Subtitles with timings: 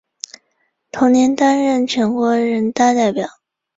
[0.91, 3.29] 同年担任全国人大代表。